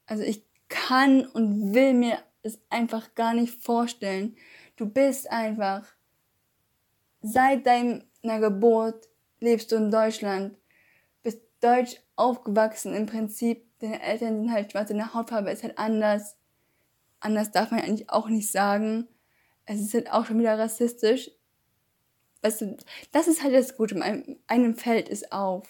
Also 0.05 0.23
ich 0.23 0.41
kann 0.69 1.25
und 1.25 1.73
will 1.73 1.93
mir 1.93 2.17
es 2.41 2.59
einfach 2.69 3.15
gar 3.15 3.33
nicht 3.33 3.61
vorstellen. 3.61 4.37
Du 4.77 4.85
bist 4.85 5.29
einfach 5.29 5.83
seit 7.21 7.67
deiner 7.67 8.39
Geburt 8.39 9.09
lebst 9.41 9.73
du 9.73 9.75
in 9.75 9.91
Deutschland, 9.91 10.57
bist 11.23 11.41
deutsch 11.59 11.97
aufgewachsen 12.15 12.95
im 12.95 13.05
Prinzip 13.05 13.68
deine 13.79 14.01
Eltern 14.01 14.41
sind 14.41 14.51
halt 14.51 14.71
schwarz, 14.71 14.89
deine 14.89 15.13
Hautfarbe 15.13 15.51
ist 15.51 15.63
halt 15.63 15.77
anders. 15.77 16.35
Anders 17.19 17.51
darf 17.51 17.71
man 17.71 17.81
eigentlich 17.81 18.09
auch 18.09 18.29
nicht 18.29 18.51
sagen. 18.51 19.07
Es 19.65 19.79
ist 19.79 19.93
halt 19.93 20.11
auch 20.11 20.25
schon 20.25 20.39
wieder 20.39 20.57
rassistisch. 20.57 21.31
Weißt 22.41 22.61
du, 22.61 22.77
das 23.11 23.27
ist 23.27 23.43
halt 23.43 23.53
das 23.53 23.75
Gute. 23.75 24.01
Einem, 24.47 24.75
fällt 24.75 25.09
es 25.09 25.31
auf, 25.31 25.67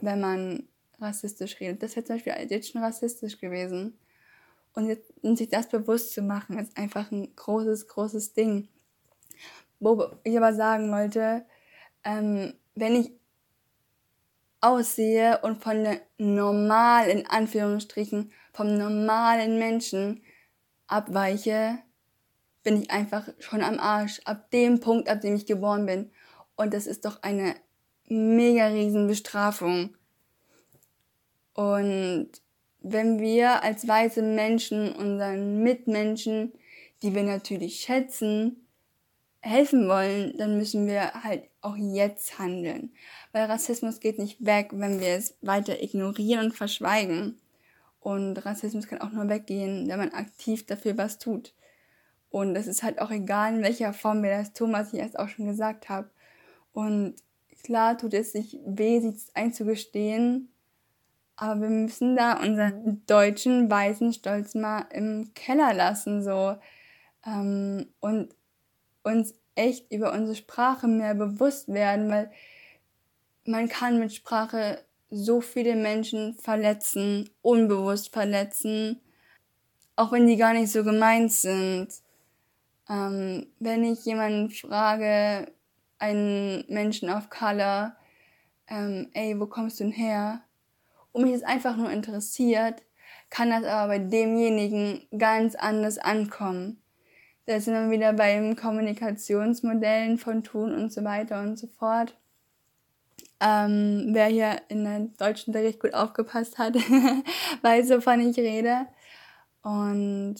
wenn 0.00 0.20
man 0.20 0.68
rassistisch 1.00 1.58
redet. 1.60 1.82
Das 1.82 1.96
wäre 1.96 2.04
zum 2.04 2.16
Beispiel 2.16 2.34
jetzt 2.50 2.70
schon 2.70 2.82
rassistisch 2.82 3.40
gewesen. 3.40 3.98
Und, 4.74 4.86
jetzt, 4.86 5.12
und 5.22 5.36
sich 5.36 5.48
das 5.48 5.68
bewusst 5.68 6.12
zu 6.12 6.22
machen, 6.22 6.58
ist 6.58 6.76
einfach 6.76 7.10
ein 7.10 7.34
großes, 7.34 7.88
großes 7.88 8.34
Ding. 8.34 8.68
Wo 9.80 10.10
ich 10.24 10.36
aber 10.36 10.52
sagen 10.52 10.90
wollte, 10.92 11.46
ähm, 12.04 12.54
wenn 12.74 12.94
ich 12.94 13.17
aussehe 14.60 15.38
und 15.42 15.62
von 15.62 15.86
normal, 16.18 17.08
in 17.08 17.26
Anführungsstrichen, 17.26 18.32
vom 18.52 18.76
normalen 18.76 19.58
Menschen 19.58 20.22
abweiche, 20.86 21.78
bin 22.62 22.82
ich 22.82 22.90
einfach 22.90 23.28
schon 23.38 23.62
am 23.62 23.78
Arsch. 23.78 24.20
Ab 24.24 24.50
dem 24.50 24.80
Punkt, 24.80 25.08
ab 25.08 25.20
dem 25.20 25.36
ich 25.36 25.46
geboren 25.46 25.86
bin. 25.86 26.10
Und 26.56 26.74
das 26.74 26.86
ist 26.86 27.04
doch 27.04 27.22
eine 27.22 27.54
mega 28.08 28.66
riesen 28.66 29.06
Bestrafung. 29.06 29.96
Und 31.54 32.30
wenn 32.80 33.20
wir 33.20 33.62
als 33.62 33.86
weiße 33.86 34.22
Menschen 34.22 34.92
unseren 34.92 35.62
Mitmenschen, 35.62 36.52
die 37.02 37.14
wir 37.14 37.22
natürlich 37.22 37.80
schätzen, 37.80 38.67
helfen 39.40 39.88
wollen, 39.88 40.36
dann 40.36 40.56
müssen 40.56 40.86
wir 40.86 41.12
halt 41.22 41.44
auch 41.60 41.76
jetzt 41.76 42.38
handeln. 42.38 42.92
Weil 43.32 43.44
Rassismus 43.44 44.00
geht 44.00 44.18
nicht 44.18 44.44
weg, 44.44 44.70
wenn 44.72 45.00
wir 45.00 45.08
es 45.08 45.36
weiter 45.42 45.82
ignorieren 45.82 46.46
und 46.46 46.56
verschweigen. 46.56 47.38
Und 48.00 48.44
Rassismus 48.44 48.86
kann 48.86 49.00
auch 49.00 49.10
nur 49.10 49.28
weggehen, 49.28 49.88
wenn 49.88 49.98
man 49.98 50.12
aktiv 50.12 50.66
dafür 50.66 50.96
was 50.98 51.18
tut. 51.18 51.54
Und 52.30 52.56
es 52.56 52.66
ist 52.66 52.82
halt 52.82 53.00
auch 53.00 53.10
egal, 53.10 53.54
in 53.54 53.62
welcher 53.62 53.92
Form 53.92 54.22
wir 54.22 54.30
das 54.30 54.52
tun, 54.52 54.72
was 54.72 54.92
ich 54.92 55.00
erst 55.00 55.18
auch 55.18 55.28
schon 55.28 55.46
gesagt 55.46 55.88
habe. 55.88 56.10
Und 56.72 57.16
klar 57.62 57.96
tut 57.96 58.14
es 58.14 58.32
sich 58.32 58.58
weh, 58.66 59.00
sich 59.00 59.14
einzugestehen, 59.34 60.50
aber 61.36 61.60
wir 61.62 61.68
müssen 61.70 62.16
da 62.16 62.40
unseren 62.40 63.02
deutschen 63.06 63.70
weißen 63.70 64.12
Stolz 64.12 64.54
mal 64.54 64.86
im 64.92 65.32
Keller 65.34 65.72
lassen, 65.72 66.22
so. 66.22 66.56
Ähm, 67.24 67.86
und 68.00 68.34
uns 69.08 69.34
echt 69.54 69.90
über 69.92 70.12
unsere 70.12 70.36
Sprache 70.36 70.86
mehr 70.86 71.14
bewusst 71.14 71.68
werden, 71.68 72.08
weil 72.10 72.30
man 73.44 73.68
kann 73.68 73.98
mit 73.98 74.14
Sprache 74.14 74.84
so 75.10 75.40
viele 75.40 75.74
Menschen 75.74 76.34
verletzen, 76.34 77.30
unbewusst 77.42 78.12
verletzen, 78.12 79.00
auch 79.96 80.12
wenn 80.12 80.26
die 80.26 80.36
gar 80.36 80.52
nicht 80.52 80.70
so 80.70 80.84
gemeint 80.84 81.32
sind. 81.32 81.88
Ähm, 82.88 83.46
wenn 83.58 83.84
ich 83.84 84.04
jemanden 84.04 84.50
frage, 84.50 85.50
einen 85.98 86.64
Menschen 86.68 87.10
auf 87.10 87.30
Color, 87.30 87.96
ähm, 88.68 89.08
ey, 89.14 89.38
wo 89.40 89.46
kommst 89.46 89.80
du 89.80 89.84
denn 89.84 89.92
her? 89.92 90.42
Und 91.12 91.22
mich 91.22 91.32
das 91.32 91.42
einfach 91.42 91.76
nur 91.76 91.90
interessiert, 91.90 92.82
kann 93.30 93.50
das 93.50 93.64
aber 93.64 93.88
bei 93.88 93.98
demjenigen 93.98 95.06
ganz 95.16 95.54
anders 95.54 95.98
ankommen. 95.98 96.80
Da 97.48 97.58
sind 97.60 97.72
wir 97.72 97.90
wieder 97.90 98.12
bei 98.12 98.54
Kommunikationsmodellen 98.60 100.18
von 100.18 100.44
Tun 100.44 100.74
und 100.74 100.92
so 100.92 101.02
weiter 101.02 101.40
und 101.40 101.58
so 101.58 101.66
fort. 101.66 102.14
Ähm, 103.40 104.08
wer 104.10 104.26
hier 104.26 104.60
in 104.68 104.84
der 104.84 105.00
deutschen 105.16 105.54
Unterricht 105.54 105.80
gut 105.80 105.94
aufgepasst 105.94 106.58
hat, 106.58 106.74
weiß, 107.62 107.88
wovon 107.88 108.20
ich 108.28 108.36
rede. 108.36 108.86
Und 109.62 110.36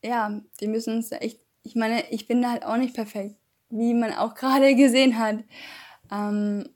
ja, 0.00 0.40
die 0.60 0.68
müssen 0.68 0.94
uns 0.94 1.08
da 1.08 1.16
echt, 1.16 1.40
ich 1.64 1.74
meine, 1.74 2.08
ich 2.12 2.28
bin 2.28 2.40
da 2.40 2.52
halt 2.52 2.64
auch 2.64 2.76
nicht 2.76 2.94
perfekt, 2.94 3.34
wie 3.70 3.92
man 3.92 4.12
auch 4.12 4.36
gerade 4.36 4.76
gesehen 4.76 5.18
hat. 5.18 5.42
Ähm, 6.12 6.68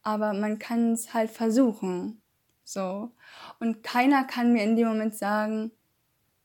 aber 0.00 0.32
man 0.32 0.58
kann 0.58 0.92
es 0.92 1.12
halt 1.12 1.30
versuchen. 1.30 2.22
So. 2.64 3.10
Und 3.60 3.82
keiner 3.82 4.24
kann 4.24 4.54
mir 4.54 4.64
in 4.64 4.76
dem 4.76 4.88
Moment 4.88 5.14
sagen, 5.14 5.72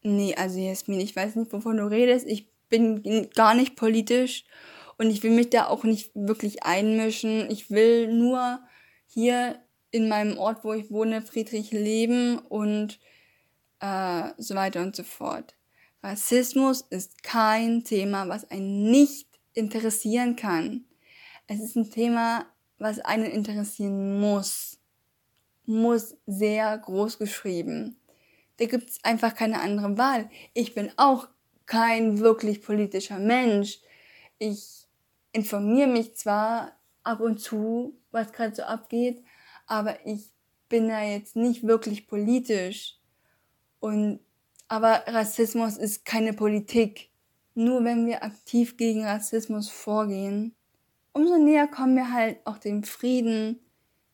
Nee, 0.03 0.35
also 0.35 0.59
Jasmin, 0.59 0.99
ich 0.99 1.15
weiß 1.15 1.35
nicht, 1.37 1.53
wovon 1.53 1.77
du 1.77 1.89
redest. 1.89 2.27
Ich 2.27 2.47
bin 2.69 3.29
gar 3.33 3.53
nicht 3.53 3.77
politisch 3.77 4.43
und 4.97 5.09
ich 5.09 5.23
will 5.23 5.31
mich 5.31 5.49
da 5.49 5.67
auch 5.67 5.85
nicht 5.85 6.11
wirklich 6.13 6.63
einmischen. 6.63 7.49
Ich 7.49 7.71
will 7.71 8.13
nur 8.13 8.59
hier 9.07 9.61
in 9.91 10.09
meinem 10.09 10.37
Ort, 10.37 10.65
wo 10.65 10.73
ich 10.73 10.91
wohne, 10.91 11.21
Friedrich 11.21 11.71
leben 11.71 12.39
und 12.39 12.99
äh, 13.79 14.29
so 14.37 14.55
weiter 14.55 14.81
und 14.81 14.95
so 14.95 15.03
fort. 15.03 15.55
Rassismus 16.01 16.81
ist 16.81 17.23
kein 17.23 17.85
Thema, 17.85 18.27
was 18.27 18.49
einen 18.51 18.91
nicht 18.91 19.27
interessieren 19.53 20.35
kann. 20.35 20.83
Es 21.47 21.61
ist 21.61 21.77
ein 21.77 21.91
Thema, 21.91 22.45
was 22.77 22.99
einen 22.99 23.25
interessieren 23.25 24.19
muss. 24.19 24.79
Muss 25.65 26.17
sehr 26.25 26.77
groß 26.77 27.19
geschrieben 27.19 27.95
da 28.57 28.65
gibt 28.65 28.89
es 28.89 29.03
einfach 29.03 29.35
keine 29.35 29.61
andere 29.61 29.97
Wahl. 29.97 30.29
Ich 30.53 30.75
bin 30.75 30.91
auch 30.97 31.27
kein 31.65 32.19
wirklich 32.19 32.61
politischer 32.61 33.19
Mensch. 33.19 33.79
Ich 34.37 34.85
informiere 35.31 35.87
mich 35.87 36.15
zwar 36.15 36.77
ab 37.03 37.19
und 37.19 37.39
zu, 37.39 37.97
was 38.11 38.31
gerade 38.31 38.55
so 38.55 38.63
abgeht, 38.63 39.23
aber 39.65 40.05
ich 40.05 40.31
bin 40.69 40.89
da 40.89 41.03
jetzt 41.03 41.35
nicht 41.35 41.65
wirklich 41.65 42.07
politisch. 42.07 42.97
Und 43.79 44.19
aber 44.67 45.03
Rassismus 45.07 45.77
ist 45.77 46.05
keine 46.05 46.33
Politik. 46.33 47.09
Nur 47.55 47.83
wenn 47.83 48.07
wir 48.07 48.23
aktiv 48.23 48.77
gegen 48.77 49.05
Rassismus 49.05 49.69
vorgehen, 49.69 50.55
umso 51.11 51.37
näher 51.37 51.67
kommen 51.67 51.95
wir 51.95 52.11
halt 52.11 52.37
auch 52.45 52.57
dem 52.57 52.83
Frieden, 52.83 53.59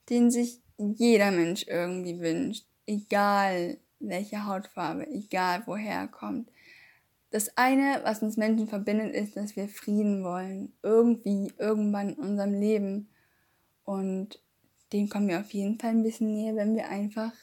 den 0.09 0.31
sich 0.31 0.61
jeder 0.77 1.31
Mensch 1.31 1.65
irgendwie 1.67 2.19
wünscht, 2.19 2.65
egal 2.85 3.77
welche 3.99 4.45
Hautfarbe, 4.45 5.07
egal 5.07 5.63
woher 5.65 5.93
er 5.93 6.07
kommt. 6.07 6.51
Das 7.31 7.55
eine, 7.57 8.01
was 8.03 8.23
uns 8.23 8.37
Menschen 8.37 8.67
verbindet, 8.67 9.13
ist, 9.13 9.35
dass 9.37 9.55
wir 9.55 9.67
Frieden 9.67 10.23
wollen. 10.23 10.73
Irgendwie, 10.81 11.53
irgendwann 11.57 12.09
in 12.09 12.15
unserem 12.15 12.53
Leben. 12.53 13.09
Und 13.83 14.41
dem 14.91 15.09
kommen 15.09 15.27
wir 15.27 15.39
auf 15.39 15.51
jeden 15.51 15.79
Fall 15.79 15.91
ein 15.91 16.03
bisschen 16.03 16.33
näher, 16.33 16.55
wenn 16.55 16.75
wir 16.75 16.89
einfach 16.89 17.33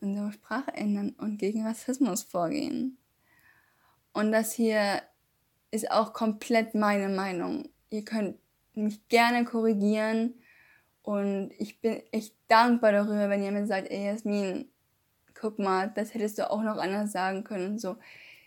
unsere 0.00 0.32
Sprache 0.32 0.72
ändern 0.74 1.16
und 1.18 1.38
gegen 1.38 1.66
Rassismus 1.66 2.22
vorgehen. 2.22 2.98
Und 4.12 4.32
das 4.32 4.52
hier 4.52 5.02
ist 5.70 5.90
auch 5.90 6.12
komplett 6.12 6.74
meine 6.74 7.08
Meinung. 7.08 7.68
Ihr 7.90 8.04
könnt 8.04 8.38
mich 8.74 9.08
gerne 9.08 9.44
korrigieren 9.44 10.34
und 11.02 11.50
ich 11.58 11.80
bin 11.80 12.02
echt 12.12 12.34
dankbar 12.48 12.92
darüber, 12.92 13.28
wenn 13.28 13.42
ihr 13.42 13.50
mir 13.50 13.66
sagt, 13.66 13.90
ey 13.90 14.06
Jasmin, 14.06 14.70
guck 15.40 15.58
mal, 15.58 15.92
das 15.94 16.14
hättest 16.14 16.38
du 16.38 16.50
auch 16.50 16.62
noch 16.62 16.76
anders 16.76 17.12
sagen 17.12 17.44
können. 17.44 17.78
So, 17.78 17.96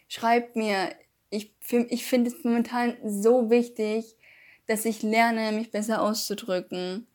schreibt 0.08 0.56
mir. 0.56 0.90
Ich, 1.30 1.54
ich 1.90 2.06
finde 2.06 2.30
es 2.30 2.44
momentan 2.44 2.98
so 3.06 3.50
wichtig, 3.50 4.18
dass 4.68 4.84
ich 4.84 5.02
lerne, 5.02 5.54
mich 5.54 5.72
besser 5.72 6.02
auszudrücken. 6.02 7.08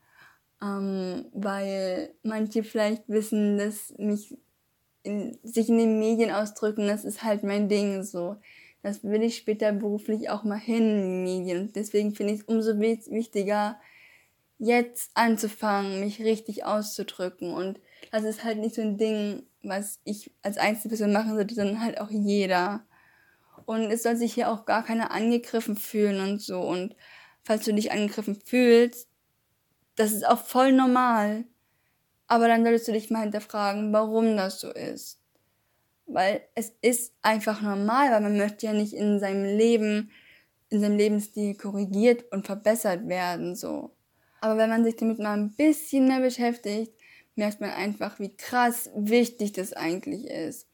Ähm, 0.63 1.27
weil 1.35 2.15
manche 2.23 2.65
vielleicht 2.65 3.09
wissen, 3.09 3.59
dass 3.59 3.93
mich 3.99 4.39
in, 5.03 5.39
sich 5.43 5.69
in 5.69 5.79
den 5.79 5.99
Medien 5.99 6.31
ausdrücken, 6.31 6.89
das 6.89 7.05
ist 7.05 7.23
halt 7.23 7.43
mein 7.43 7.69
Ding 7.69 8.03
so. 8.03 8.37
Das 8.83 9.05
will 9.05 9.23
ich 9.23 9.37
später 9.37 9.73
beruflich 9.73 10.31
auch 10.31 10.45
mal 10.45 10.59
hin 10.59 11.23
Medien. 11.25 11.73
Deswegen 11.75 12.15
finde 12.15 12.33
ich 12.35 12.41
es 12.41 12.47
umso 12.47 12.79
wichtiger, 12.79 13.79
jetzt 14.59 15.11
anzufangen, 15.15 16.01
mich 16.01 16.21
richtig 16.21 16.65
auszudrücken. 16.65 17.53
Und 17.53 17.81
das 18.11 18.25
ist 18.25 18.45
halt 18.45 18.59
nicht 18.59 18.75
so 18.75 18.83
ein 18.83 18.99
Ding, 18.99 19.47
was 19.63 20.01
ich 20.05 20.33
als 20.43 20.59
Einzelperson 20.59 21.13
machen 21.13 21.35
sollte, 21.35 21.55
sondern 21.55 21.81
halt 21.81 22.01
auch 22.01 22.11
jeder. 22.11 22.87
Und 23.65 23.91
es 23.91 24.03
soll 24.03 24.17
sich 24.17 24.35
hier 24.35 24.51
auch 24.51 24.65
gar 24.65 24.85
keiner 24.85 25.11
angegriffen 25.11 25.77
fühlen 25.77 26.21
und 26.21 26.41
so. 26.41 26.61
Und 26.61 26.95
falls 27.43 27.65
du 27.65 27.75
dich 27.75 27.93
angegriffen 27.93 28.37
fühlst, 28.37 29.09
das 29.97 30.13
ist 30.13 30.27
auch 30.27 30.39
voll 30.39 30.73
normal. 30.73 31.45
Aber 32.29 32.49
dann 32.49 32.65
solltest 32.65 32.89
du 32.89 32.93
dich 32.93 33.11
mal 33.11 33.23
hinterfragen, 33.23 33.93
warum 33.93 34.37
das 34.37 34.61
so 34.61 34.71
ist. 34.71 35.21
Weil 36.07 36.43
es 36.55 36.73
ist 36.83 37.13
einfach 37.23 37.61
normal, 37.61 38.11
weil 38.13 38.21
man 38.21 38.37
möchte 38.37 38.67
ja 38.67 38.73
nicht 38.73 38.93
in 38.93 39.19
seinem 39.19 39.45
Leben, 39.45 40.11
in 40.69 40.81
seinem 40.81 40.97
Lebensstil 40.97 41.57
korrigiert 41.57 42.31
und 42.33 42.47
verbessert 42.47 43.09
werden, 43.09 43.57
so. 43.57 43.96
Aber 44.41 44.57
wenn 44.59 44.71
man 44.71 44.85
sich 44.85 44.97
damit 44.97 45.19
mal 45.19 45.37
ein 45.37 45.55
bisschen 45.55 46.09
mehr 46.09 46.21
beschäftigt, 46.21 46.93
merkt 47.35 47.61
man 47.61 47.71
einfach, 47.71 48.19
wie 48.19 48.35
krass 48.35 48.91
wichtig 48.95 49.53
das 49.53 49.73
eigentlich 49.73 50.27
ist. 50.27 50.69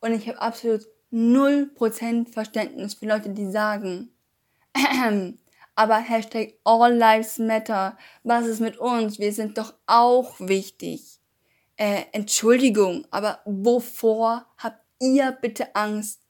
Und 0.00 0.12
ich 0.12 0.28
habe 0.28 0.40
absolut 0.40 0.86
0% 1.12 2.32
Verständnis 2.32 2.94
für 2.94 3.06
Leute, 3.06 3.30
die 3.30 3.50
sagen, 3.50 4.10
aber 5.74 5.96
Hashtag 5.96 6.54
All 6.64 6.94
Lives 6.94 7.38
Matter, 7.38 7.96
was 8.24 8.46
ist 8.46 8.60
mit 8.60 8.78
uns? 8.78 9.18
Wir 9.18 9.32
sind 9.32 9.58
doch 9.58 9.74
auch 9.86 10.34
wichtig. 10.40 11.20
Äh, 11.76 12.04
Entschuldigung, 12.12 13.06
aber 13.10 13.40
wovor 13.44 14.46
habt 14.58 14.84
ihr 15.00 15.32
bitte 15.40 15.74
Angst? 15.76 16.20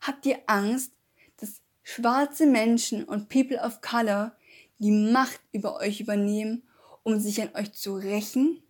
Habt 0.00 0.26
ihr 0.26 0.40
Angst, 0.46 0.92
dass 1.36 1.62
schwarze 1.84 2.46
Menschen 2.46 3.04
und 3.04 3.28
People 3.28 3.60
of 3.60 3.80
Color 3.80 4.36
die 4.82 4.90
Macht 4.90 5.40
über 5.52 5.76
euch 5.76 6.00
übernehmen, 6.00 6.64
um 7.04 7.18
sich 7.18 7.40
an 7.40 7.50
euch 7.54 7.72
zu 7.72 7.94
rächen? 7.94 8.62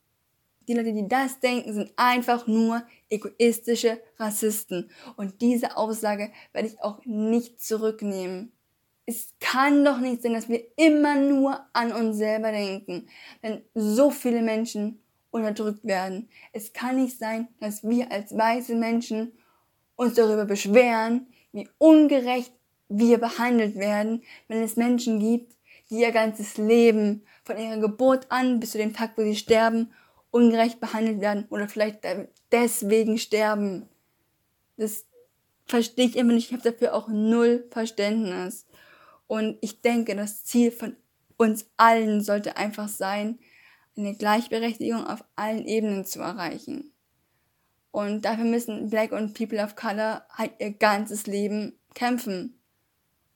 Die 0.69 0.75
Leute, 0.75 0.93
die 0.93 1.09
das 1.09 1.41
denken, 1.41 1.73
sind 1.73 1.93
einfach 1.97 2.47
nur 2.47 2.83
egoistische 3.09 4.01
Rassisten. 4.19 4.91
Und 5.17 5.41
diese 5.41 5.77
Aussage 5.77 6.31
werde 6.53 6.69
ich 6.69 6.81
auch 6.81 7.05
nicht 7.05 7.61
zurücknehmen. 7.61 8.53
Es 9.07 9.35
kann 9.41 9.85
doch 9.85 9.99
nicht 9.99 10.23
sein, 10.23 10.35
dass 10.35 10.49
wir 10.49 10.63
immer 10.77 11.17
nur 11.17 11.61
an 11.73 11.93
uns 11.93 12.19
selber 12.19 12.53
denken, 12.53 13.09
wenn 13.41 13.63
so 13.75 14.11
viele 14.11 14.43
Menschen 14.43 15.03
unterdrückt 15.31 15.85
werden. 15.85 16.29
Es 16.53 16.73
kann 16.73 17.03
nicht 17.03 17.19
sein, 17.19 17.49
dass 17.59 17.83
wir 17.83 18.13
als 18.13 18.37
weiße 18.37 18.77
Menschen 18.77 19.33
uns 19.97 20.15
darüber 20.15 20.45
beschweren, 20.45 21.27
wie 21.53 21.69
ungerecht 21.79 22.53
wir 22.89 23.19
behandelt 23.19 23.77
werden, 23.77 24.23
wenn 24.49 24.63
es 24.63 24.77
Menschen 24.77 25.19
gibt, 25.19 25.57
die 25.91 26.01
ihr 26.01 26.13
ganzes 26.13 26.57
Leben 26.57 27.25
von 27.45 27.59
ihrer 27.59 27.79
Geburt 27.79 28.27
an 28.31 28.61
bis 28.61 28.73
zu 28.73 28.79
dem 28.79 28.95
Tag, 28.95 29.13
wo 29.17 29.23
sie 29.23 29.37
sterben, 29.37 29.93
ungerecht 30.31 30.81
behandelt 30.81 31.21
werden 31.21 31.47
oder 31.51 31.69
vielleicht 31.69 32.01
deswegen 32.51 33.19
sterben. 33.19 33.89
Das 34.77 35.07
verstehe 35.67 36.07
ich 36.07 36.17
immer 36.17 36.33
nicht. 36.33 36.51
Ich 36.51 36.53
habe 36.53 36.71
dafür 36.71 36.95
auch 36.95 37.09
null 37.09 37.67
Verständnis. 37.71 38.67
Und 39.27 39.59
ich 39.61 39.81
denke, 39.81 40.17
das 40.17 40.45
Ziel 40.45 40.71
von 40.71 40.97
uns 41.37 41.67
allen 41.77 42.21
sollte 42.21 42.57
einfach 42.57 42.89
sein, 42.89 43.39
eine 43.97 44.15
Gleichberechtigung 44.15 45.07
auf 45.07 45.25
allen 45.37 45.67
Ebenen 45.67 46.05
zu 46.05 46.21
erreichen. 46.21 46.93
Und 47.91 48.25
dafür 48.25 48.45
müssen 48.45 48.89
Black 48.89 49.13
und 49.13 49.35
People 49.35 49.63
of 49.63 49.77
Color 49.77 50.27
halt 50.31 50.53
ihr 50.59 50.73
ganzes 50.73 51.27
Leben 51.27 51.79
kämpfen, 51.95 52.59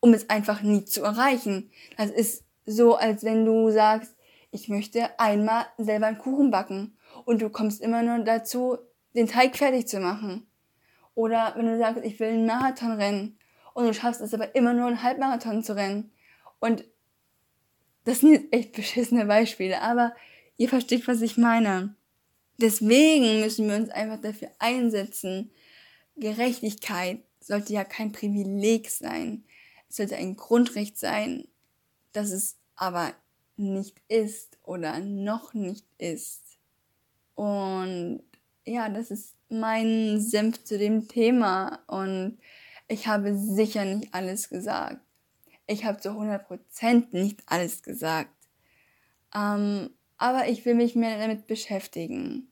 um 0.07 0.14
es 0.14 0.31
einfach 0.31 0.62
nie 0.62 0.85
zu 0.85 1.03
erreichen. 1.03 1.69
Das 1.97 2.12
ist 2.12 2.45
so, 2.64 2.95
als 2.95 3.25
wenn 3.25 3.45
du 3.45 3.73
sagst, 3.73 4.14
ich 4.53 4.69
möchte 4.69 5.19
einmal 5.19 5.66
selber 5.79 6.07
einen 6.07 6.19
Kuchen 6.19 6.53
backen 6.53 6.97
und 7.25 7.42
du 7.42 7.51
kommst 7.51 7.81
immer 7.81 8.05
nur 8.05 8.21
dazu, 8.21 8.79
den 9.16 9.27
Teig 9.27 9.57
fertig 9.57 9.88
zu 9.88 9.99
machen. 9.99 10.47
Oder 11.16 11.55
wenn 11.57 11.66
du 11.66 11.77
sagst, 11.77 12.05
ich 12.05 12.21
will 12.21 12.29
einen 12.29 12.47
Marathon 12.47 12.92
rennen 12.92 13.37
und 13.75 13.85
du 13.85 13.92
schaffst 13.95 14.21
es 14.21 14.33
aber 14.33 14.55
immer 14.55 14.75
nur 14.75 14.87
einen 14.87 15.03
Halbmarathon 15.03 15.64
zu 15.64 15.75
rennen. 15.75 16.12
Und 16.61 16.85
das 18.05 18.21
sind 18.21 18.31
jetzt 18.31 18.53
echt 18.53 18.73
beschissene 18.75 19.25
Beispiele, 19.25 19.83
aber 19.83 20.14
ihr 20.57 20.69
versteht, 20.69 21.09
was 21.09 21.21
ich 21.21 21.37
meine. 21.37 21.97
Deswegen 22.59 23.40
müssen 23.40 23.69
wir 23.69 23.75
uns 23.75 23.90
einfach 23.90 24.21
dafür 24.21 24.53
einsetzen. 24.61 25.51
Gerechtigkeit 26.16 27.25
sollte 27.40 27.73
ja 27.73 27.83
kein 27.83 28.12
Privileg 28.12 28.88
sein. 28.88 29.42
Sollte 29.97 30.17
ein 30.17 30.37
Grundrecht 30.37 30.99
sein, 30.99 31.49
das 32.13 32.31
es 32.31 32.57
aber 32.75 33.13
nicht 33.57 34.01
ist 34.09 34.59
oder 34.63 35.01
noch 35.01 35.55
nicht 35.55 35.87
ist. 35.99 36.59
Und 37.35 38.23
ja, 38.65 38.89
das 38.89 39.11
ist 39.11 39.35
mein 39.49 40.21
Senf 40.21 40.65
zu 40.65 40.79
dem 40.79 41.09
Thema 41.09 41.81
und 41.87 42.39
ich 42.89 43.07
habe 43.07 43.37
sicher 43.37 43.85
nicht 43.85 44.13
alles 44.13 44.49
gesagt. 44.49 45.01
Ich 45.67 45.85
habe 45.85 45.99
zu 45.99 46.11
100% 46.11 47.07
nicht 47.13 47.43
alles 47.47 47.83
gesagt. 47.83 48.31
Ähm, 49.35 49.91
aber 50.19 50.49
ich 50.49 50.65
will 50.65 50.75
mich 50.75 50.95
mehr 50.95 51.19
damit 51.19 51.47
beschäftigen 51.47 52.49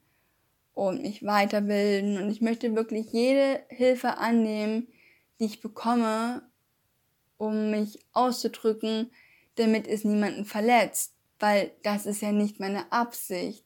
und 0.74 1.02
mich 1.02 1.24
weiterbilden 1.24 2.16
und 2.18 2.30
ich 2.30 2.40
möchte 2.40 2.74
wirklich 2.74 3.12
jede 3.12 3.62
Hilfe 3.68 4.18
annehmen, 4.18 4.88
die 5.38 5.46
ich 5.46 5.61
bekomme, 5.61 6.42
um 7.36 7.70
mich 7.70 7.98
auszudrücken, 8.12 9.10
damit 9.56 9.86
es 9.86 10.04
niemanden 10.04 10.44
verletzt, 10.44 11.14
weil 11.38 11.72
das 11.82 12.06
ist 12.06 12.22
ja 12.22 12.32
nicht 12.32 12.60
meine 12.60 12.90
Absicht. 12.92 13.64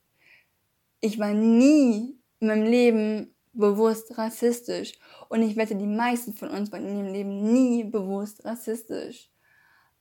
Ich 1.00 1.18
war 1.18 1.32
nie 1.32 2.18
in 2.40 2.48
meinem 2.48 2.64
Leben 2.64 3.34
bewusst 3.52 4.16
rassistisch 4.18 4.92
und 5.28 5.42
ich 5.42 5.56
wette, 5.56 5.74
die 5.76 5.86
meisten 5.86 6.34
von 6.34 6.48
uns 6.48 6.70
waren 6.72 6.86
in 6.86 6.98
ihrem 6.98 7.12
Leben 7.12 7.52
nie 7.52 7.84
bewusst 7.84 8.44
rassistisch. 8.44 9.30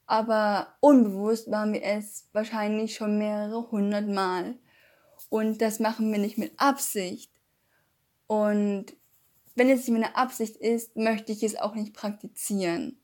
Aber 0.06 0.78
unbewusst 0.80 1.52
waren 1.52 1.74
wir 1.74 1.84
es 1.84 2.30
wahrscheinlich 2.32 2.96
schon 2.96 3.18
mehrere 3.18 3.70
hundert 3.72 4.08
Mal. 4.08 4.56
Und 5.30 5.62
das 5.62 5.80
machen 5.80 6.12
wir 6.12 6.20
nicht 6.20 6.38
mit 6.38 6.54
Absicht. 6.58 7.30
Und 8.26 8.86
wenn 9.56 9.70
es 9.70 9.80
nicht 9.80 9.90
meine 9.90 10.16
Absicht 10.16 10.56
ist, 10.56 10.96
möchte 10.96 11.34
ich 11.34 11.44
es 11.44 11.58
auch 11.58 11.76
nicht 11.76 11.94
praktizieren. 11.94 12.98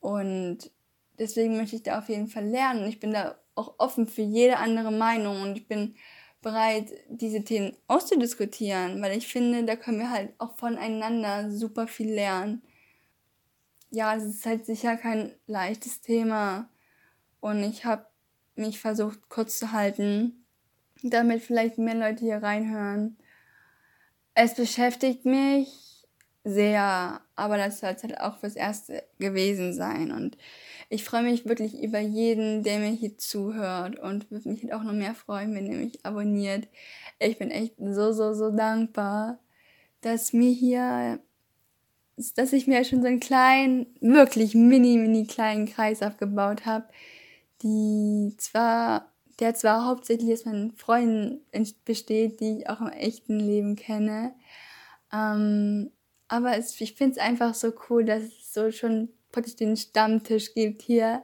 Und 0.00 0.70
deswegen 1.18 1.56
möchte 1.56 1.76
ich 1.76 1.82
da 1.82 1.98
auf 1.98 2.08
jeden 2.08 2.28
Fall 2.28 2.46
lernen. 2.46 2.86
Ich 2.86 3.00
bin 3.00 3.12
da 3.12 3.38
auch 3.54 3.74
offen 3.78 4.06
für 4.06 4.22
jede 4.22 4.58
andere 4.58 4.92
Meinung 4.92 5.42
und 5.42 5.56
ich 5.56 5.66
bin 5.66 5.96
bereit, 6.40 6.92
diese 7.08 7.42
Themen 7.42 7.76
auszudiskutieren, 7.88 9.02
weil 9.02 9.16
ich 9.18 9.26
finde, 9.26 9.64
da 9.64 9.76
können 9.76 9.98
wir 9.98 10.10
halt 10.10 10.32
auch 10.38 10.56
voneinander 10.56 11.50
super 11.50 11.88
viel 11.88 12.12
lernen. 12.12 12.62
Ja, 13.90 14.14
es 14.14 14.24
ist 14.24 14.46
halt 14.46 14.64
sicher 14.66 14.96
kein 14.96 15.34
leichtes 15.46 16.00
Thema 16.00 16.68
und 17.40 17.62
ich 17.64 17.84
habe 17.84 18.06
mich 18.54 18.80
versucht 18.80 19.28
kurz 19.28 19.58
zu 19.58 19.72
halten, 19.72 20.44
damit 21.02 21.42
vielleicht 21.42 21.78
mehr 21.78 21.94
Leute 21.94 22.24
hier 22.24 22.42
reinhören. 22.42 23.16
Es 24.34 24.54
beschäftigt 24.54 25.24
mich 25.24 25.87
sehr, 26.44 27.20
aber 27.36 27.56
das 27.56 27.80
soll 27.80 27.90
halt 27.90 28.20
auch 28.20 28.38
fürs 28.38 28.56
Erste 28.56 29.04
gewesen 29.18 29.72
sein 29.72 30.12
und 30.12 30.36
ich 30.90 31.04
freue 31.04 31.22
mich 31.22 31.46
wirklich 31.46 31.82
über 31.82 31.98
jeden, 31.98 32.62
der 32.62 32.78
mir 32.78 32.90
hier 32.90 33.18
zuhört 33.18 33.98
und 33.98 34.30
würde 34.30 34.48
mich 34.48 34.72
auch 34.72 34.82
noch 34.82 34.94
mehr 34.94 35.14
freuen, 35.14 35.54
wenn 35.54 35.70
ihr 35.70 35.76
mich 35.76 36.04
abonniert. 36.04 36.66
Ich 37.18 37.38
bin 37.38 37.50
echt 37.50 37.74
so, 37.78 38.12
so, 38.12 38.32
so 38.32 38.50
dankbar, 38.50 39.38
dass 40.00 40.32
mir 40.32 40.50
hier, 40.50 41.20
dass 42.36 42.52
ich 42.54 42.66
mir 42.66 42.84
schon 42.84 43.02
so 43.02 43.08
einen 43.08 43.20
kleinen, 43.20 43.86
wirklich 44.00 44.54
mini, 44.54 44.96
mini 44.96 45.26
kleinen 45.26 45.66
Kreis 45.66 46.02
aufgebaut 46.02 46.64
habe, 46.64 46.86
die 47.62 48.34
zwar, 48.38 49.12
der 49.40 49.54
zwar 49.54 49.84
hauptsächlich 49.84 50.32
aus 50.32 50.46
meinen 50.46 50.72
Freunden 50.72 51.44
besteht, 51.84 52.40
die 52.40 52.60
ich 52.60 52.70
auch 52.70 52.80
im 52.80 52.88
echten 52.88 53.38
Leben 53.40 53.76
kenne, 53.76 54.34
ähm, 55.12 55.90
aber 56.28 56.56
es, 56.56 56.80
ich 56.80 56.94
finde 56.94 57.12
es 57.12 57.18
einfach 57.18 57.54
so 57.54 57.72
cool, 57.88 58.04
dass 58.04 58.22
es 58.22 58.52
so 58.52 58.70
schon 58.70 59.08
praktisch 59.32 59.56
den 59.56 59.76
Stammtisch 59.76 60.54
gibt 60.54 60.82
hier 60.82 61.22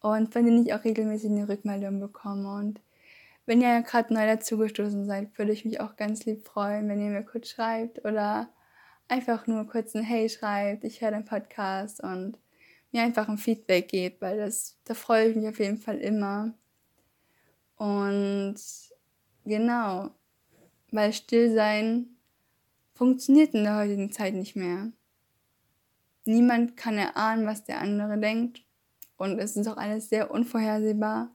und 0.00 0.32
von 0.32 0.44
denen 0.44 0.64
ich 0.64 0.74
auch 0.74 0.84
regelmäßig 0.84 1.30
eine 1.30 1.48
Rückmeldung 1.48 2.00
bekomme. 2.00 2.54
Und 2.54 2.80
wenn 3.44 3.60
ihr 3.60 3.82
gerade 3.82 4.12
neu 4.12 4.26
dazugestoßen 4.26 5.06
seid, 5.06 5.38
würde 5.38 5.52
ich 5.52 5.64
mich 5.64 5.80
auch 5.80 5.96
ganz 5.96 6.24
lieb 6.24 6.46
freuen, 6.46 6.88
wenn 6.88 7.00
ihr 7.00 7.10
mir 7.10 7.24
kurz 7.24 7.48
schreibt 7.48 8.04
oder 8.04 8.48
einfach 9.08 9.46
nur 9.46 9.66
kurz 9.66 9.94
ein 9.94 10.02
Hey 10.02 10.28
schreibt, 10.28 10.84
ich 10.84 11.00
höre 11.00 11.12
den 11.12 11.24
Podcast 11.24 12.02
und 12.02 12.38
mir 12.92 13.02
einfach 13.02 13.28
ein 13.28 13.38
Feedback 13.38 13.88
gebt, 13.88 14.20
weil 14.20 14.38
das, 14.38 14.78
da 14.84 14.94
freue 14.94 15.28
ich 15.28 15.36
mich 15.36 15.48
auf 15.48 15.58
jeden 15.58 15.78
Fall 15.78 15.98
immer. 15.98 16.54
Und 17.76 18.56
genau, 19.44 20.10
weil 20.90 21.12
Stillsein 21.12 22.15
funktioniert 22.96 23.54
in 23.54 23.64
der 23.64 23.76
heutigen 23.76 24.10
Zeit 24.10 24.34
nicht 24.34 24.56
mehr. 24.56 24.90
Niemand 26.24 26.76
kann 26.76 26.98
erahnen, 26.98 27.46
was 27.46 27.64
der 27.64 27.80
andere 27.80 28.18
denkt. 28.18 28.62
Und 29.16 29.38
es 29.38 29.56
ist 29.56 29.68
auch 29.68 29.76
alles 29.76 30.08
sehr 30.08 30.30
unvorhersehbar. 30.30 31.30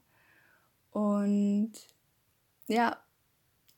Und 0.92 1.72
ja, 2.68 2.98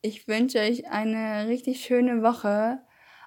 ich 0.02 0.28
wünsche 0.28 0.60
euch 0.60 0.90
eine 0.90 1.48
richtig 1.48 1.86
schöne 1.86 2.24
Woche, 2.24 2.80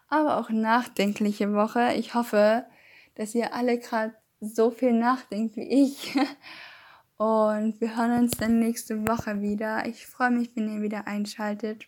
aber 0.09 0.38
auch 0.38 0.51
nachdenkliche 0.51 1.53
Woche. 1.53 1.95
Ich 1.95 2.14
hoffe, 2.14 2.66
dass 3.14 3.35
ihr 3.35 3.55
alle 3.55 3.79
gerade 3.79 4.14
so 4.40 4.71
viel 4.71 4.92
nachdenkt 4.92 5.57
wie 5.57 5.85
ich. 5.85 6.14
Und 7.16 7.81
wir 7.81 7.97
hören 7.97 8.25
uns 8.25 8.33
dann 8.33 8.59
nächste 8.59 9.09
Woche 9.09 9.40
wieder. 9.40 9.87
Ich 9.87 10.07
freue 10.07 10.31
mich, 10.31 10.51
wenn 10.55 10.75
ihr 10.75 10.83
wieder 10.83 11.07
einschaltet. 11.07 11.87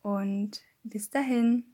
Und 0.00 0.62
bis 0.84 1.10
dahin. 1.10 1.73